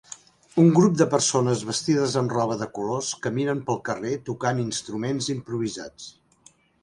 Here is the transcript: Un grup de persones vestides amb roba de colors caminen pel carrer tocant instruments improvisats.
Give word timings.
Un 0.61 0.69
grup 0.77 0.93
de 1.01 1.05
persones 1.11 1.59
vestides 1.71 2.15
amb 2.21 2.33
roba 2.37 2.57
de 2.63 2.69
colors 2.79 3.11
caminen 3.27 3.61
pel 3.69 3.79
carrer 3.91 4.15
tocant 4.31 4.63
instruments 4.65 5.29
improvisats. 5.37 6.11